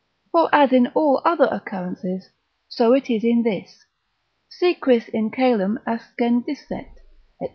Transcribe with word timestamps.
For 0.31 0.49
as 0.51 0.73
in 0.73 0.87
all 0.95 1.21
other 1.23 1.45
occurrences, 1.45 2.29
so 2.67 2.95
it 2.95 3.07
is 3.11 3.23
in 3.23 3.43
this, 3.43 3.85
Si 4.49 4.73
quis 4.73 5.07
in 5.09 5.29
coelum 5.29 5.77
ascendisset, 5.85 6.89
&c. 7.39 7.47